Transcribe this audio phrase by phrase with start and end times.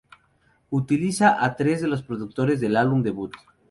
[0.71, 3.33] Utiliza a tres de los productores del álbum debut.